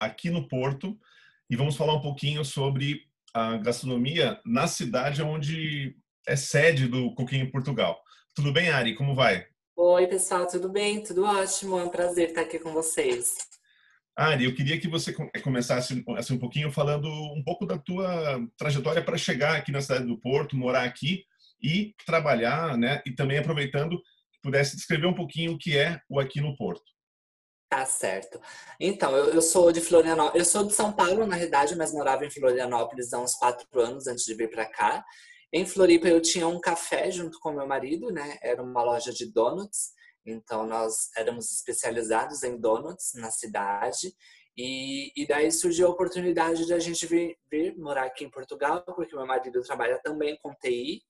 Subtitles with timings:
[0.00, 0.98] Aqui no Porto,
[1.50, 3.02] e vamos falar um pouquinho sobre
[3.34, 5.94] a gastronomia na cidade onde
[6.26, 8.00] é sede do Cooking em Portugal.
[8.34, 8.94] Tudo bem, Ari?
[8.94, 9.46] Como vai?
[9.76, 11.02] Oi, pessoal, tudo bem?
[11.02, 11.78] Tudo ótimo.
[11.78, 13.36] É um prazer estar aqui com vocês.
[14.16, 19.02] Ari, eu queria que você começasse assim, um pouquinho falando um pouco da tua trajetória
[19.02, 21.24] para chegar aqui na cidade do Porto, morar aqui
[21.62, 23.02] e trabalhar, né?
[23.06, 24.00] E também aproveitando
[24.42, 26.90] pudesse descrever um pouquinho o que é o Aqui no Porto.
[27.70, 28.40] Tá certo.
[28.80, 32.26] Então, eu, eu sou de Florianópolis, eu sou de São Paulo, na realidade, mas morava
[32.26, 35.04] em Florianópolis há uns quatro anos antes de vir para cá.
[35.52, 38.38] Em Floripa, eu tinha um café junto com meu marido, né?
[38.42, 39.92] Era uma loja de donuts,
[40.26, 44.12] então nós éramos especializados em donuts na cidade.
[44.56, 48.82] E, e daí surgiu a oportunidade de a gente vir, vir morar aqui em Portugal,
[48.84, 51.02] porque meu marido trabalha também com TI.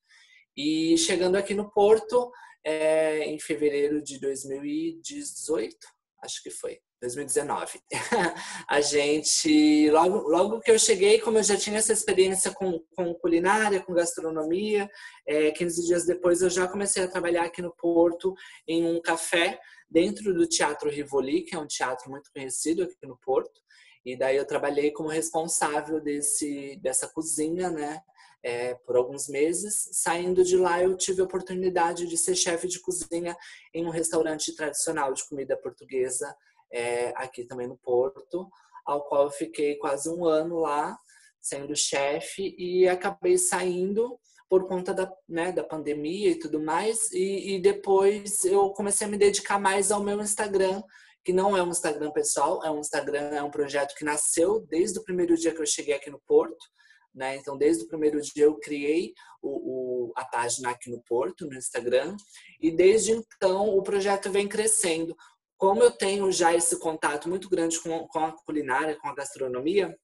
[0.54, 2.30] E chegando aqui no Porto,
[2.62, 5.74] é, em fevereiro de 2018,
[6.22, 7.80] acho que foi, 2019.
[8.68, 13.14] a gente, logo, logo que eu cheguei, como eu já tinha essa experiência com, com
[13.14, 14.90] culinária, com gastronomia,
[15.26, 18.34] é, 15 dias depois eu já comecei a trabalhar aqui no Porto,
[18.68, 19.58] em um café,
[19.90, 23.60] dentro do Teatro Rivoli, que é um teatro muito conhecido aqui no Porto.
[24.04, 28.00] E daí eu trabalhei como responsável desse, dessa cozinha, né?
[28.42, 29.88] É, por alguns meses.
[29.92, 33.36] Saindo de lá, eu tive a oportunidade de ser chefe de cozinha
[33.74, 36.34] em um restaurante tradicional de comida portuguesa,
[36.72, 38.48] é, aqui também no Porto,
[38.86, 40.96] ao qual eu fiquei quase um ano lá,
[41.40, 44.18] sendo chefe, e acabei saindo
[44.48, 47.10] por conta da, né, da pandemia e tudo mais.
[47.12, 50.82] E, e depois eu comecei a me dedicar mais ao meu Instagram,
[51.24, 54.98] que não é um Instagram pessoal, é um Instagram, é um projeto que nasceu desde
[54.98, 56.66] o primeiro dia que eu cheguei aqui no Porto.
[57.14, 57.36] Né?
[57.36, 59.12] Então, desde o primeiro dia eu criei
[59.42, 62.16] o, o, a página aqui no Porto, no Instagram,
[62.60, 65.16] e desde então o projeto vem crescendo.
[65.56, 69.94] Como eu tenho já esse contato muito grande com, com a culinária, com a gastronomia,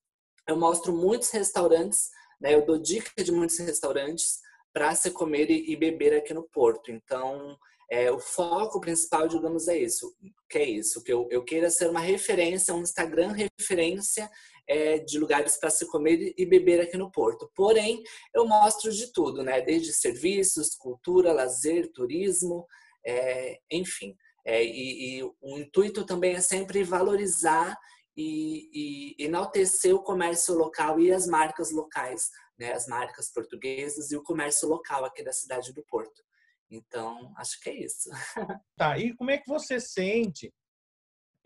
[0.48, 2.54] eu mostro muitos restaurantes, né?
[2.54, 4.40] eu dou dica de muitos restaurantes
[4.72, 6.90] para se comer e, e beber aqui no Porto.
[6.90, 7.56] Então,
[7.90, 10.14] é, o foco principal, digamos, é isso.
[10.50, 14.30] Que é isso, que eu, eu queira ser uma referência, um Instagram referência
[14.69, 17.50] é, de lugares para se comer e beber aqui no Porto.
[17.54, 18.03] Porém,
[18.34, 19.60] eu mostro de tudo, né?
[19.60, 22.66] Desde serviços, cultura, lazer, turismo,
[23.04, 24.16] é, enfim.
[24.44, 27.77] É, e, e, o intuito também é sempre valorizar
[28.16, 32.72] e, e, enaltecer o comércio local e as marcas locais, né?
[32.72, 36.25] As marcas portuguesas e o comércio local aqui da cidade do Porto.
[36.71, 38.10] Então, acho que é isso.
[38.77, 40.53] Tá, e como é que você sente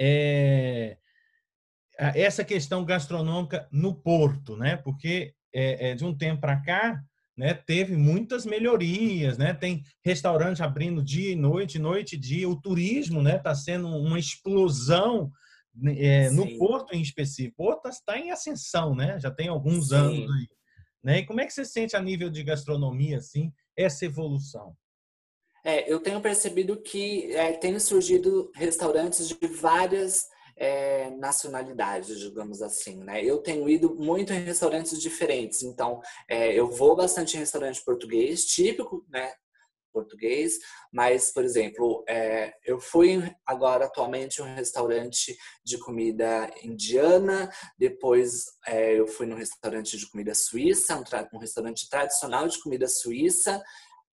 [0.00, 0.96] é,
[2.14, 4.76] essa questão gastronômica no Porto, né?
[4.76, 7.02] Porque é, é, de um tempo para cá,
[7.36, 9.54] né, teve muitas melhorias, né?
[9.54, 12.48] Tem restaurante abrindo dia e noite, noite e dia.
[12.48, 15.30] O turismo, né, está sendo uma explosão
[15.74, 17.62] né, é, no Porto em específico.
[17.62, 19.18] O Porto está em ascensão, né?
[19.18, 19.94] Já tem alguns Sim.
[19.94, 20.48] anos aí.
[21.02, 21.18] Né?
[21.20, 24.76] E como é que você sente a nível de gastronomia, assim, essa evolução?
[25.64, 30.26] É, eu tenho percebido que é, tem surgido restaurantes de várias
[30.60, 33.24] é, nacionalidades, digamos assim, né?
[33.24, 38.44] Eu tenho ido muito em restaurantes diferentes, então é, eu vou bastante em restaurante português,
[38.44, 39.32] típico, né?
[39.92, 40.58] Português,
[40.92, 48.96] mas, por exemplo, é, eu fui agora atualmente um restaurante de comida indiana, depois é,
[48.96, 51.02] eu fui num restaurante de comida suíça, um,
[51.36, 53.60] um restaurante tradicional de comida suíça,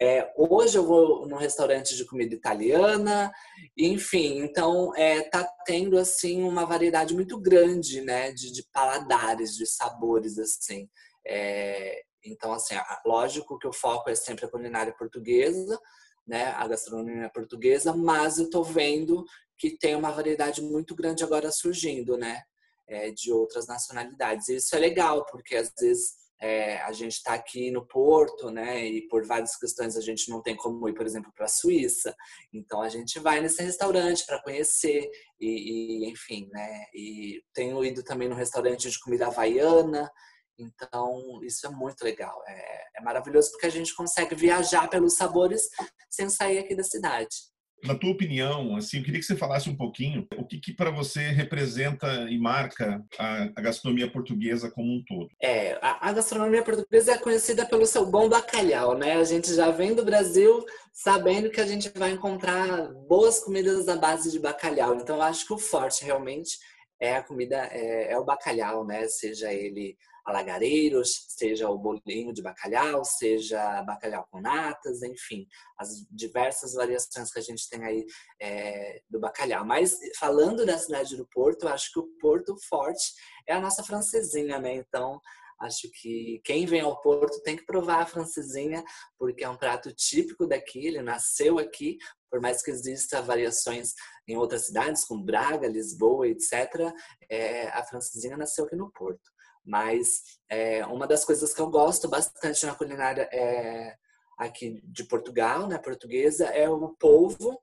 [0.00, 3.32] é, hoje eu vou num restaurante de comida italiana,
[3.76, 9.66] enfim, então é, tá tendo assim uma variedade muito grande, né, de, de paladares, de
[9.66, 10.88] sabores assim.
[11.26, 12.74] É, então assim,
[13.06, 15.78] lógico que o foco é sempre a culinária portuguesa,
[16.26, 19.24] né, a gastronomia portuguesa, mas eu tô vendo
[19.56, 22.42] que tem uma variedade muito grande agora surgindo, né,
[22.88, 24.48] é, de outras nacionalidades.
[24.48, 28.84] E isso é legal porque às vezes é, a gente está aqui no Porto, né?
[28.86, 32.14] E por várias questões a gente não tem como ir, por exemplo, para a Suíça.
[32.52, 35.08] Então a gente vai nesse restaurante para conhecer
[35.40, 36.86] e, e, enfim, né?
[36.94, 40.10] E tenho ido também no restaurante de comida havaiana.
[40.58, 42.42] Então isso é muito legal.
[42.46, 45.68] É, é maravilhoso porque a gente consegue viajar pelos sabores
[46.10, 47.53] sem sair aqui da cidade.
[47.84, 50.90] Na tua opinião, assim, eu queria que você falasse um pouquinho o que, que para
[50.90, 55.28] você representa e marca a, a, gastronomia portuguesa como um todo.
[55.40, 59.14] É, a, a, gastronomia portuguesa é conhecida pelo seu bom bacalhau, né?
[59.14, 63.96] A gente já vem do Brasil sabendo que a gente vai encontrar boas comidas à
[63.96, 64.94] base de bacalhau.
[64.94, 66.58] Então, eu acho que o forte realmente
[67.00, 69.06] é a comida, é, é o bacalhau, né?
[69.08, 75.46] Seja ele alagareiros, seja o bolinho de bacalhau, seja bacalhau com natas, enfim,
[75.78, 78.06] as diversas variações que a gente tem aí
[78.40, 79.64] é, do bacalhau.
[79.64, 83.12] Mas falando da cidade do Porto, eu acho que o Porto Forte
[83.46, 84.74] é a nossa francesinha, né?
[84.76, 85.20] Então,
[85.60, 88.82] acho que quem vem ao Porto tem que provar a francesinha,
[89.18, 91.98] porque é um prato típico daqui, ele nasceu aqui,
[92.30, 93.92] por mais que exista variações
[94.26, 96.92] em outras cidades, como Braga, Lisboa, etc.,
[97.28, 99.33] é, a francesinha nasceu aqui no Porto.
[99.64, 103.96] Mas é, uma das coisas que eu gosto bastante na culinária é,
[104.38, 107.60] aqui de Portugal, né, portuguesa, é o polvo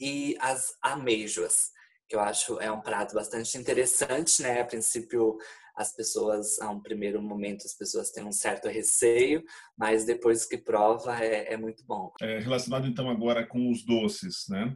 [0.00, 1.70] e as ameijoas,
[2.08, 4.60] que eu acho é um prato bastante interessante, né?
[4.60, 5.36] A princípio,
[5.76, 9.42] as pessoas, a um primeiro momento, as pessoas têm um certo receio,
[9.76, 12.12] mas depois que prova, é, é muito bom.
[12.20, 14.74] É, relacionado então agora com os doces, né?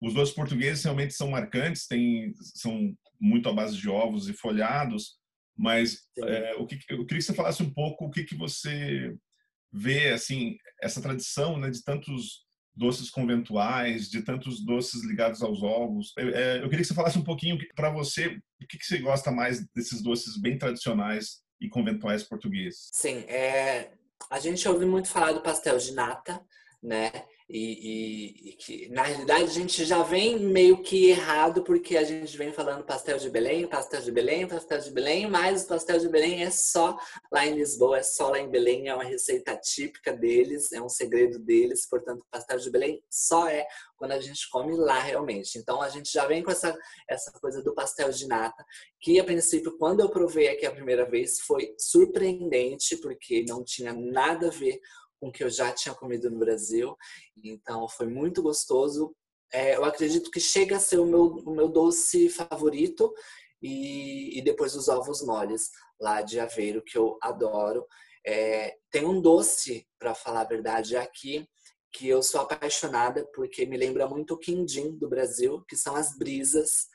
[0.00, 5.16] Os doces portugueses realmente são marcantes, tem, são muito à base de ovos e folhados,
[5.56, 9.14] mas é, o que, eu queria que você falasse um pouco o que, que você
[9.72, 12.44] vê, assim, essa tradição né, de tantos
[12.76, 16.12] doces conventuais, de tantos doces ligados aos ovos.
[16.16, 18.26] Eu, é, eu queria que você falasse um pouquinho para você,
[18.60, 22.90] o que, que você gosta mais desses doces bem tradicionais e conventuais portugueses.
[22.92, 23.92] Sim, é,
[24.30, 26.40] a gente ouve muito falar do pastel de nata,
[26.82, 27.10] né?
[27.46, 32.02] E, e, e, que na realidade a gente já vem meio que errado porque a
[32.02, 35.98] gente vem falando pastel de Belém, pastel de Belém, pastel de Belém, mas o pastel
[35.98, 36.98] de Belém é só
[37.30, 40.88] lá em Lisboa, é só lá em Belém, é uma receita típica deles, é um
[40.88, 45.58] segredo deles, portanto, pastel de Belém só é quando a gente come lá realmente.
[45.58, 46.74] Então a gente já vem com essa,
[47.06, 48.64] essa coisa do pastel de nata,
[48.98, 53.92] que a princípio, quando eu provei aqui a primeira vez, foi surpreendente, porque não tinha
[53.92, 54.80] nada a ver
[55.24, 56.94] com que eu já tinha comido no Brasil.
[57.42, 59.14] Então foi muito gostoso.
[59.50, 63.12] É, eu acredito que chega a ser o meu, o meu doce favorito.
[63.62, 67.86] E, e depois os ovos moles lá de Aveiro, que eu adoro.
[68.26, 71.48] É, tem um doce, para falar a verdade, aqui
[71.90, 76.18] que eu sou apaixonada porque me lembra muito o quindim do Brasil, que são as
[76.18, 76.88] brisas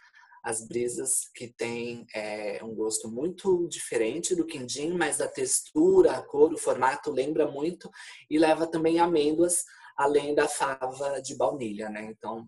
[0.43, 6.21] as brisas que tem é, um gosto muito diferente do quindim, mas a textura, a
[6.21, 7.89] cor, o formato lembra muito
[8.29, 9.63] e leva também amêndoas,
[9.97, 12.05] além da fava de baunilha, né?
[12.05, 12.47] Então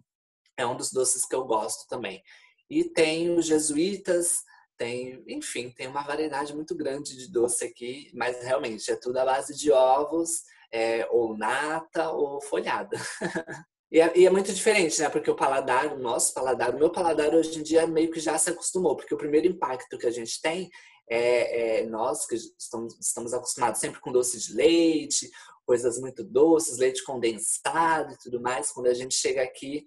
[0.58, 2.22] é um dos doces que eu gosto também.
[2.70, 4.44] E tem os jesuítas,
[4.78, 9.26] tem, enfim, tem uma variedade muito grande de doce aqui, mas realmente é tudo à
[9.26, 10.42] base de ovos,
[10.72, 12.98] é, ou nata ou folhada.
[13.92, 15.10] E é, e é, muito diferente, né?
[15.10, 18.38] Porque o paladar, o nosso paladar, o meu paladar hoje em dia meio que já
[18.38, 20.70] se acostumou, porque o primeiro impacto que a gente tem
[21.10, 25.30] é, é nós que estamos, estamos acostumados sempre com doce de leite,
[25.66, 28.72] coisas muito doces, leite condensado e tudo mais.
[28.72, 29.86] Quando a gente chega aqui,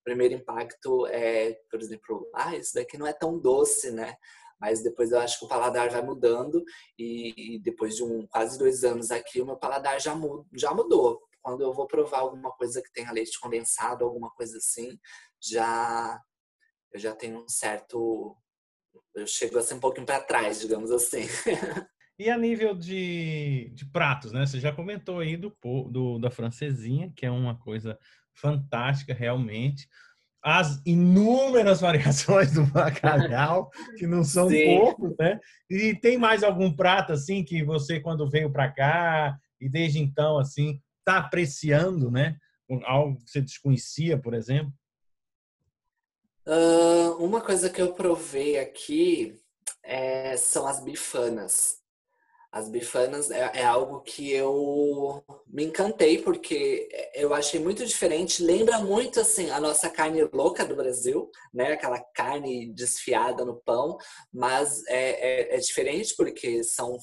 [0.00, 4.16] o primeiro impacto é, por exemplo, ah, isso daqui não é tão doce, né?
[4.60, 6.62] Mas depois eu acho que o paladar vai mudando
[6.98, 10.14] e, depois de um quase dois anos aqui, o meu paladar já,
[10.54, 14.98] já mudou quando eu vou provar alguma coisa que tenha leite condensado, alguma coisa assim,
[15.40, 16.20] já
[16.92, 18.36] eu já tenho um certo
[19.14, 21.22] eu chego assim um pouquinho para trás, digamos assim.
[22.18, 24.46] E a nível de, de pratos, né?
[24.46, 25.54] Você já comentou aí do,
[25.90, 27.98] do da francesinha, que é uma coisa
[28.32, 29.86] fantástica realmente.
[30.42, 33.68] As inúmeras variações do bacalhau,
[33.98, 35.38] que não são poucos, né?
[35.68, 40.38] E tem mais algum prato assim que você quando veio para cá e desde então
[40.38, 42.36] assim está apreciando, né?
[42.84, 44.72] Algo que você desconhecia, por exemplo?
[46.44, 49.40] Uh, uma coisa que eu provei aqui
[49.84, 51.78] é, são as bifanas.
[52.50, 58.42] As bifanas é, é, algo que eu me encantei porque eu achei muito diferente.
[58.42, 61.72] Lembra muito assim a nossa carne louca do Brasil, né?
[61.72, 63.96] Aquela carne desfiada no pão,
[64.32, 66.96] mas é, é, é diferente porque são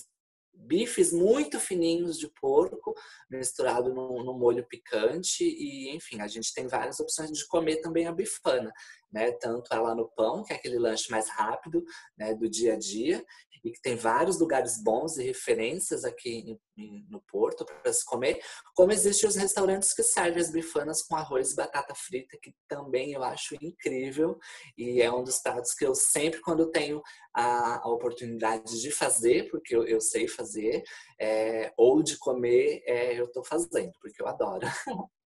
[0.54, 2.94] bifes muito fininhos de porco
[3.30, 8.08] misturado no, no, molho picante e enfim a gente tem várias opções de comer também
[8.08, 8.72] a bifana
[9.14, 9.32] né?
[9.34, 11.84] Tanto ela no pão que é aquele lanche mais rápido
[12.18, 13.24] né, do dia a dia
[13.64, 16.58] e que tem vários lugares bons e referências aqui
[17.10, 18.40] no Porto para se comer,
[18.76, 23.14] como existem os restaurantes que servem as bifanas com arroz e batata frita, que também
[23.14, 24.38] eu acho incrível
[24.78, 27.02] e é um dos pratos que eu sempre, quando tenho
[27.34, 30.84] a, a oportunidade de fazer, porque eu, eu sei fazer,
[31.20, 34.68] é, ou de comer, é, eu estou fazendo, porque eu adoro.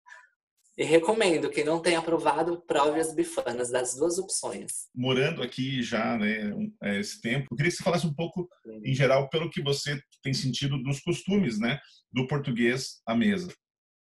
[0.77, 4.89] E recomendo, quem não tem aprovado, prove as bifanas das duas opções.
[4.95, 6.53] Morando aqui já, né,
[6.83, 8.47] é, esse tempo, eu queria que você falasse um pouco,
[8.85, 11.79] em geral, pelo que você tem sentido dos costumes, né,
[12.13, 13.49] do português à mesa.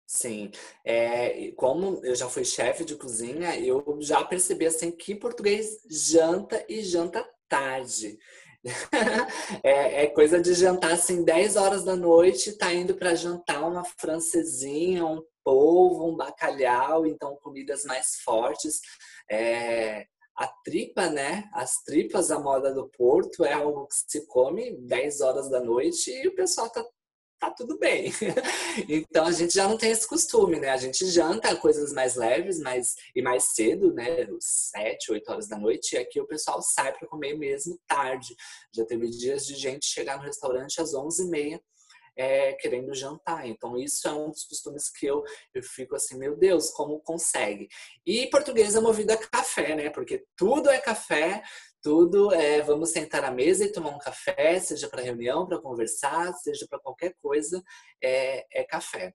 [0.05, 0.51] Sim,
[0.85, 6.65] é, como eu já fui chefe de cozinha, eu já percebi assim que português janta
[6.69, 8.19] e janta tarde.
[9.63, 13.85] é, é, coisa de jantar assim 10 horas da noite, tá indo para jantar uma
[13.85, 18.83] francesinha, um polvo, um bacalhau, então comidas mais fortes.
[19.31, 20.05] É,
[20.37, 21.49] a tripa, né?
[21.55, 26.11] As tripas, a moda do Porto, é algo que se come 10 horas da noite
[26.11, 26.85] e o pessoal tá
[27.41, 28.13] tá tudo bem.
[28.89, 30.71] então a gente já não tem esse costume, né?
[30.71, 34.27] A gente janta coisas mais leves mais, e mais cedo, né?
[34.41, 38.35] Sete, oito horas da noite, e aqui o pessoal sai para comer mesmo tarde.
[38.75, 41.63] Já teve dias de gente chegar no restaurante às onze e meia.
[42.21, 43.47] É, querendo jantar.
[43.47, 45.23] Então, isso é um dos costumes que eu,
[45.55, 47.69] eu fico assim, meu Deus, como consegue?
[48.05, 49.89] E português é movido a café, né?
[49.89, 51.45] Porque tudo é café,
[51.81, 56.33] tudo é vamos sentar à mesa e tomar um café, seja para reunião, para conversar,
[56.35, 57.63] seja para qualquer coisa,
[58.03, 59.15] é, é café.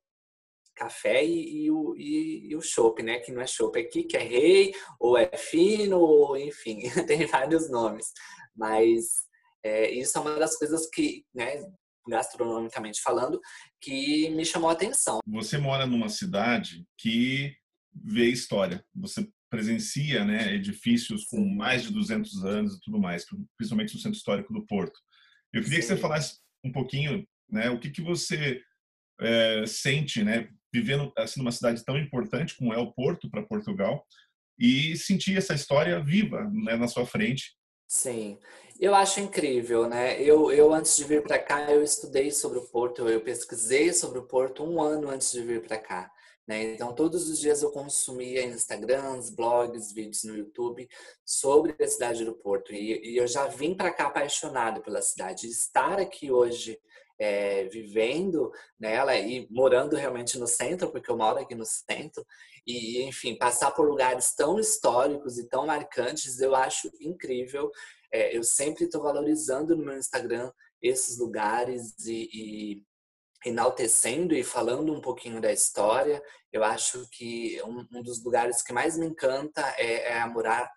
[0.73, 3.19] Café e, e o, e, e o chopp, né?
[3.19, 7.69] Que não é chopp aqui, que é rei, ou é fino, ou enfim, tem vários
[7.69, 8.07] nomes.
[8.55, 9.17] Mas
[9.63, 11.63] é, isso é uma das coisas que, né,
[12.07, 13.39] gastronomicamente falando,
[13.81, 15.19] que me chamou a atenção.
[15.27, 17.55] Você mora numa cidade que
[17.93, 18.83] vê história.
[18.95, 23.23] Você presencia né, edifícios com mais de 200 anos e tudo mais,
[23.55, 24.99] principalmente no centro histórico do Porto.
[25.53, 25.89] Eu queria Sim.
[25.89, 28.59] que você falasse um pouquinho, né, o que que você
[29.21, 34.03] é, sente, né, vivendo assim numa cidade tão importante como é o Porto para Portugal
[34.57, 37.55] e sentir essa história viva né, na sua frente.
[37.93, 38.39] Sim,
[38.79, 40.19] eu acho incrível, né?
[40.19, 44.17] Eu, eu antes de vir para cá, eu estudei sobre o Porto, eu pesquisei sobre
[44.17, 46.11] o Porto um ano antes de vir para cá.
[46.47, 46.73] Né?
[46.73, 50.89] Então, todos os dias eu consumia Instagrams, blogs, vídeos no YouTube
[51.23, 52.73] sobre a cidade do Porto.
[52.73, 55.47] E, e eu já vim para cá apaixonado pela cidade.
[55.47, 56.79] Estar aqui hoje
[57.19, 62.25] é, vivendo nela e morando realmente no centro, porque eu moro aqui no centro,
[62.65, 67.69] e enfim, passar por lugares tão históricos e tão marcantes, eu acho incrível.
[68.11, 70.51] É, eu sempre estou valorizando no meu Instagram
[70.81, 72.83] esses lugares e, e
[73.45, 76.21] enaltecendo e falando um pouquinho da história.
[76.51, 80.27] Eu acho que um, um dos lugares que mais me encanta é, é a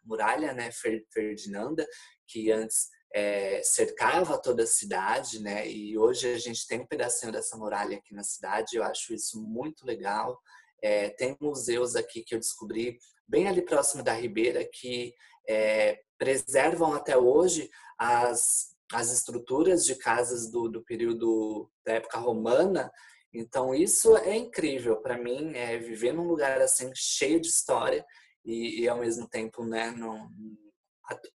[0.05, 0.71] muralha, né,
[1.13, 1.87] Ferdinanda,
[2.27, 5.67] que antes é, cercava toda a cidade, né?
[5.67, 8.77] E hoje a gente tem um pedacinho dessa muralha aqui na cidade.
[8.77, 10.39] Eu acho isso muito legal.
[10.83, 15.15] É, tem museus aqui que eu descobri bem ali próximo da Ribeira que
[15.49, 22.89] é, preservam até hoje as as estruturas de casas do, do período da época romana.
[23.35, 28.07] Então, isso é incrível para mim, é viver num lugar assim cheio de história
[28.45, 30.31] e, e ao mesmo tempo, né, no,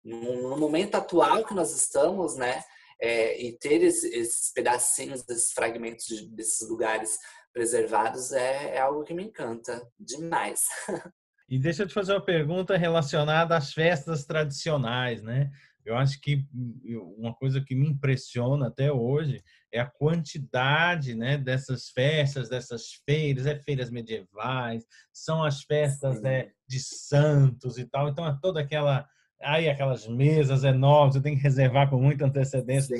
[0.03, 2.63] no, momento atual que nós estamos, né,
[2.99, 7.17] é, e ter esse, esses pedacinhos, esses fragmentos de, desses lugares
[7.53, 10.61] preservados é, é algo que me encanta demais.
[11.49, 15.49] E deixa eu te fazer uma pergunta relacionada às festas tradicionais, né?
[15.87, 21.37] Eu acho que hum, uma coisa que me impressiona até hoje é a quantidade né,
[21.37, 28.09] dessas festas, dessas feiras, é feiras medievais, são as festas é, de santos e tal.
[28.09, 29.07] Então é toda aquela.
[29.41, 32.97] Aí aquelas mesas enormes, você tem que reservar com muita antecedência,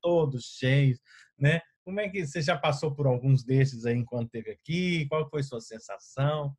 [0.00, 0.98] todos cheios,
[1.38, 1.60] né?
[1.84, 5.06] Como é que você já passou por alguns desses aí enquanto esteve aqui?
[5.08, 6.54] Qual foi a sua sensação?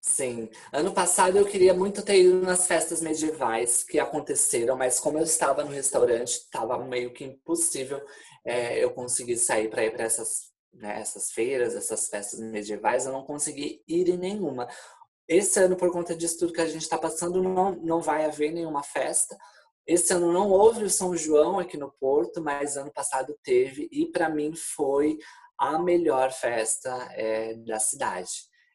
[0.00, 0.50] Sim.
[0.72, 5.22] Ano passado eu queria muito ter ido nas festas medievais que aconteceram, mas como eu
[5.22, 8.04] estava no restaurante, estava meio que impossível
[8.44, 13.06] é, eu conseguir sair para ir para essas, né, essas feiras, essas festas medievais.
[13.06, 14.66] Eu não consegui ir em nenhuma.
[15.28, 18.52] Esse ano, por conta disso tudo que a gente está passando, não, não vai haver
[18.52, 19.36] nenhuma festa.
[19.86, 24.06] Esse ano não houve o São João aqui no Porto, mas ano passado teve, e
[24.06, 25.18] para mim foi
[25.58, 28.30] a melhor festa é, da cidade.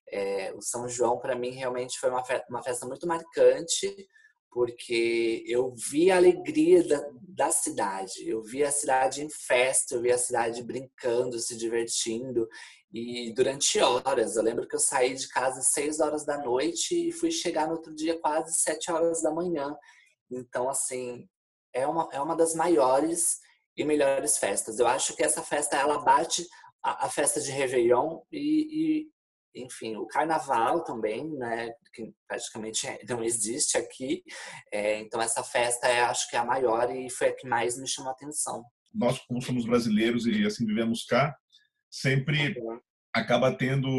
[0.10, 4.08] É, o São João, para mim, realmente foi uma festa, uma festa muito marcante,
[4.52, 10.02] porque eu vi a alegria da, da, cidade, eu vi a cidade em festa, eu
[10.02, 12.48] vi a cidade brincando, se divertindo,
[12.94, 14.36] e durante horas.
[14.36, 17.68] Eu lembro que eu saí de casa às seis horas da noite e fui chegar
[17.68, 19.76] no outro dia quase sete horas da manhã.
[20.32, 21.28] Então, assim,
[21.74, 23.40] é uma, é uma das maiores
[23.76, 24.80] e melhores festas.
[24.80, 26.46] Eu acho que essa festa, ela bate
[26.84, 29.08] a, a festa de Réveillon e, e
[29.64, 34.24] enfim, o carnaval também, né, que praticamente é, não existe aqui.
[34.72, 37.78] É, então essa festa é, acho que é a maior e foi a que mais
[37.78, 38.64] me chamou a atenção.
[38.94, 41.36] Nós, como somos brasileiros e assim vivemos cá,
[41.90, 42.56] sempre
[43.14, 43.90] acaba tendo.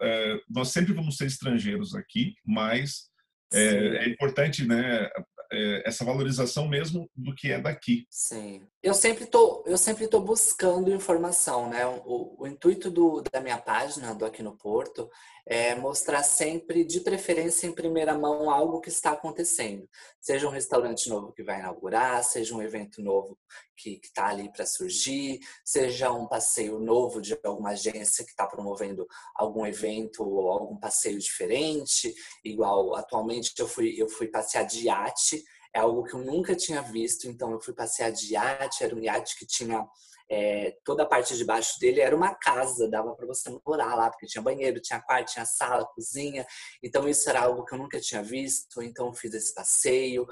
[0.00, 3.08] É, nós sempre vamos ser estrangeiros aqui, mas
[3.52, 5.08] é, é, importante, né?
[5.50, 8.06] É, essa valorização mesmo do que é daqui.
[8.10, 8.66] Sim.
[8.82, 11.86] Eu sempre tô, eu sempre tô buscando informação, né?
[11.86, 15.08] O, o intuito do, da minha página do Aqui no Porto
[15.50, 19.88] é mostrar sempre, de preferência em primeira mão, algo que está acontecendo.
[20.20, 23.38] Seja um restaurante novo que vai inaugurar, seja um evento novo
[23.74, 29.06] que está ali para surgir, seja um passeio novo de alguma agência que está promovendo
[29.34, 32.14] algum evento ou algum passeio diferente.
[32.44, 35.42] Igual atualmente eu fui, eu fui passear de iate,
[35.74, 39.00] é algo que eu nunca tinha visto, então eu fui passear de iate, era um
[39.00, 39.86] iate que tinha
[40.30, 44.10] é, toda a parte de baixo dele era uma casa, dava para você morar lá,
[44.10, 46.46] porque tinha banheiro, tinha quarto, tinha sala, cozinha.
[46.82, 50.26] Então isso era algo que eu nunca tinha visto, então fiz esse passeio.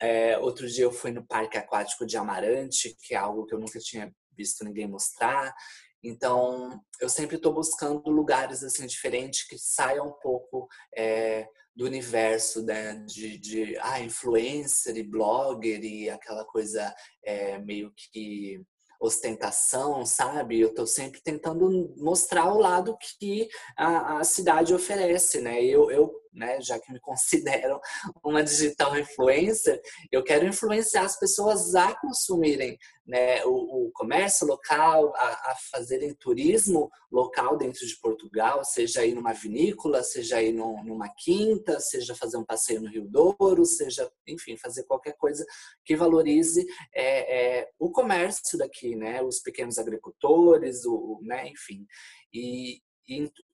[0.00, 3.58] É, outro dia eu fui no Parque Aquático de Amarante, que é algo que eu
[3.58, 5.54] nunca tinha visto ninguém mostrar.
[6.02, 12.62] Então, eu sempre estou buscando lugares assim diferentes que saiam um pouco é, do universo
[12.64, 16.94] né, de, de ah, influencer e blogger e aquela coisa
[17.24, 18.60] é, meio que
[19.00, 20.60] ostentação, sabe?
[20.60, 25.62] Eu estou sempre tentando mostrar o lado que a, a cidade oferece, né?
[25.64, 27.80] Eu, eu né, já que me considero
[28.24, 35.12] uma digital influencer, eu quero influenciar as pessoas a consumirem né, o, o comércio local,
[35.16, 41.08] a, a, fazerem turismo local dentro de Portugal, seja aí numa vinícola, seja no, numa
[41.08, 45.44] quinta, seja fazer um passeio no Rio Douro, seja, enfim, fazer qualquer coisa
[45.84, 51.86] que valorize é, é, o comércio daqui, né, os pequenos agricultores, o, né, enfim.
[52.32, 52.80] E,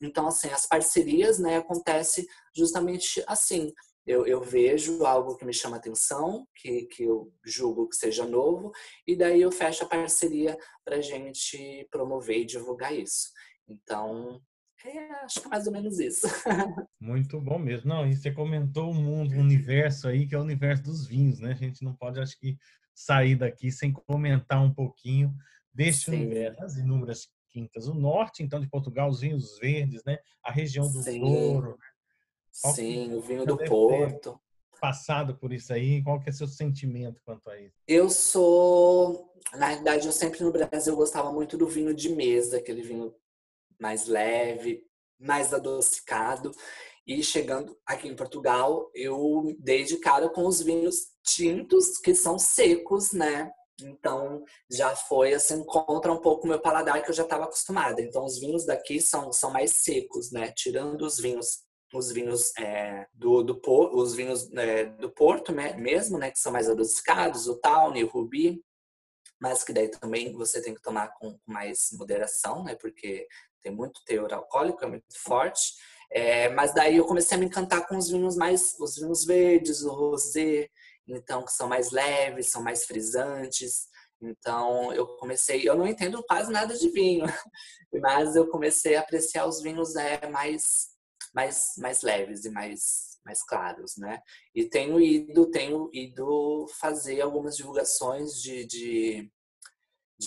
[0.00, 3.72] então, assim, as parcerias, né, acontece justamente assim.
[4.06, 8.72] Eu, eu, vejo algo que me chama atenção, que, que eu julgo que seja novo,
[9.06, 13.28] e daí eu fecho a parceria para a gente promover e divulgar isso.
[13.68, 14.40] Então,
[14.82, 16.26] é, acho que é mais ou menos isso.
[16.98, 17.88] Muito bom mesmo.
[17.90, 21.38] Não, e você comentou o mundo, o universo aí, que é o universo dos vinhos,
[21.38, 21.52] né?
[21.52, 22.56] A gente não pode, acho que,
[22.98, 25.32] sair daqui sem comentar um pouquinho
[25.72, 26.16] desse Sim.
[26.16, 27.88] universo, as inúmeras quintas.
[27.88, 30.18] O norte, então, de Portugal, os vinhos verdes, né?
[30.42, 31.20] A região do Sim.
[31.20, 31.70] Douro.
[31.70, 32.72] Né?
[32.72, 34.40] Sim, o vinho do Porto.
[34.80, 37.74] Passado por isso aí, qual que é seu sentimento quanto a isso?
[37.86, 42.82] Eu sou, na verdade, eu sempre no Brasil gostava muito do vinho de mesa, aquele
[42.82, 43.12] vinho
[43.78, 44.84] mais leve,
[45.18, 46.52] mais adocicado.
[47.04, 52.38] E chegando aqui em Portugal, eu dei de cara com os vinhos tintos, que são
[52.38, 53.50] secos, né?
[53.82, 58.00] Então já foi assim contra um pouco o meu paladar que eu já estava acostumada.
[58.00, 60.52] Então os vinhos daqui são, são mais secos, né?
[60.52, 63.58] Tirando os vinhos os vinhos é, do, do
[63.94, 65.74] os vinhos é, do Porto né?
[65.74, 66.30] mesmo, né?
[66.30, 68.62] Que são mais adocicados, o Tawny, o Rubi,
[69.40, 72.74] mas que daí também você tem que tomar com mais moderação, né?
[72.74, 73.26] Porque
[73.62, 75.74] tem muito teor alcoólico, é muito forte.
[76.10, 79.82] É, mas daí eu comecei a me encantar com os vinhos mais, os vinhos verdes,
[79.82, 80.68] o rosé,
[81.08, 83.86] então que são mais leves, são mais frisantes.
[84.20, 87.24] Então eu comecei, eu não entendo quase nada de vinho,
[88.02, 90.88] mas eu comecei a apreciar os vinhos é, mais,
[91.34, 94.20] mais, mais leves e mais, mais claros, né?
[94.54, 99.30] E tenho ido, tenho ido fazer algumas divulgações de, de,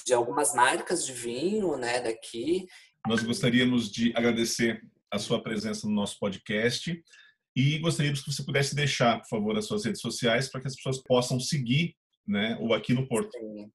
[0.05, 2.67] de algumas marcas de vinho, né, daqui.
[3.07, 7.03] Nós gostaríamos de agradecer a sua presença no nosso podcast
[7.55, 10.75] e gostaríamos que você pudesse deixar, por favor, as suas redes sociais para que as
[10.75, 11.95] pessoas possam seguir
[12.27, 13.31] né, o Aqui no Porto.
[13.37, 13.71] Sim.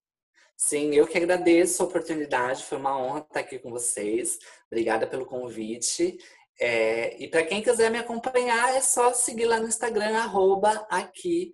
[0.58, 4.38] Sim, eu que agradeço a oportunidade, foi uma honra estar aqui com vocês.
[4.70, 6.16] Obrigada pelo convite.
[6.58, 11.52] É, e para quem quiser me acompanhar, é só seguir lá no Instagram, arroba aqui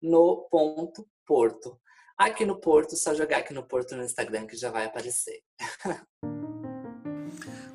[0.00, 0.48] no
[1.26, 1.78] Porto.
[2.16, 5.42] Aqui no Porto, só jogar aqui no Porto no Instagram que já vai aparecer.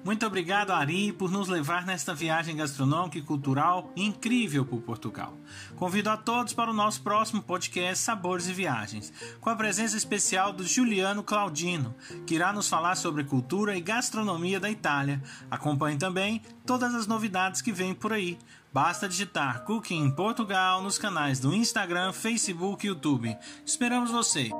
[0.08, 5.38] Muito obrigado, Ari, por nos levar nesta viagem gastronômica e cultural incrível por Portugal.
[5.76, 10.54] Convido a todos para o nosso próximo podcast Sabores e Viagens, com a presença especial
[10.54, 11.94] do Juliano Claudino,
[12.26, 15.22] que irá nos falar sobre cultura e gastronomia da Itália.
[15.52, 18.40] Acompanhe também todas as novidades que vêm por aí.
[18.72, 23.38] Basta digitar Cooking Portugal nos canais do Instagram, Facebook e YouTube.
[23.66, 24.52] Esperamos você!